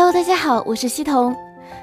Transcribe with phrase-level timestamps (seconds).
[0.00, 1.36] Hello，大家好，我是西彤。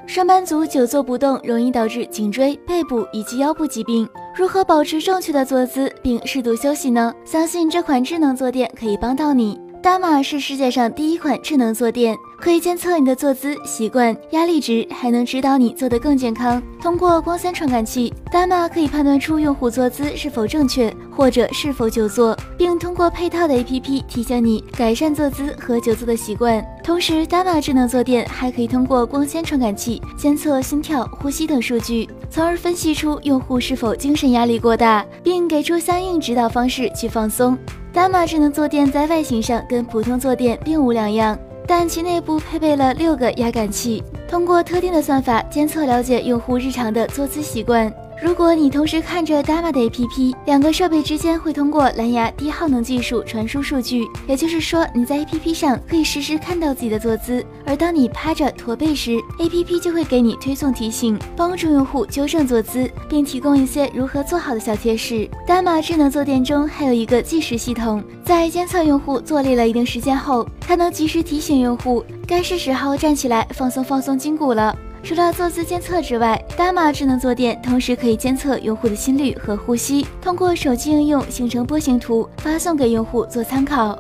[0.08, 4.10] 上班族久坐不动，容易导致颈椎、背部以及腰部疾病。
[4.36, 7.14] 如何保持正确的坐姿并适度休息呢？
[7.24, 9.62] 相信这款智能坐垫可以帮到你。
[9.88, 16.62] 达玛是世界上第一款智能坐垫，可以监测你的坐姿习惯、压力值，还能指导你做得更健康。
[16.82, 26.62] 通过光纤传感器，达玛可以判断出用户坐姿是否正确，或者是否久坐，并通过配套的 APP 提醒你改善坐姿和久坐的习惯。
[26.84, 37.58] 同时，达玛智能坐垫还可以通过光纤传感器监测心跳、呼吸等数据，从而分析出用户是否精神压力过大，并给出相应指导方式去放松。
[37.98, 47.92] 达码智能坐垫在外形上跟普通坐垫并无两样，但其内部配备了六个压感器，通过特定的算法监测了解用户日常的坐姿习惯。
[48.20, 65.30] 如果你同时看着 Dama 的 APP，两个设备之间会通过蓝牙低耗能技术传输数据，也就是说你在 APP 上可以实时看到自己的坐姿，而当你趴着驼背时，APP 就会给你推送提醒，帮助用户纠正坐姿，并提供一些如何做好的小贴士。
[65.48, 74.76] Dama 智能坐垫中还有一个计时系统，在监测用户坐立了一定时间后，它能及时提醒用户该是时候站起来放松放松筋骨了。
[75.04, 83.98] 除了坐姿监测之外，达玛智能坐垫同时可以监测用户的心率和呼吸，通过手机应用形成波形图，发送给用户做参考。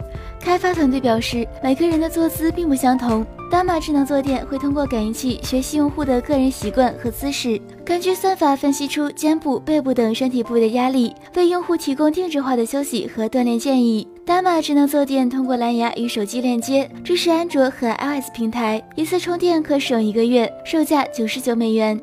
[0.47, 14.07] 开发团队表示，每个人的坐姿并不相同，达玛智能坐垫会通过感应器学习用户的个人习惯和姿势，根据算法分析出肩部、背部等身体部位的压力，为用户提供定制化的休息和锻炼建议。
[14.25, 21.99] 达玛智能坐垫通过蓝牙与手机链接，支持安卓和 iOS 平台，一次充电可使用一个月，售价九十九美元。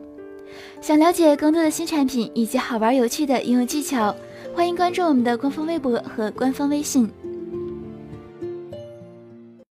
[0.82, 4.14] 想了解更多的新产品以及好玩有趣的应用技巧，
[4.54, 7.10] 欢迎关注我们的官方微博和官方微信。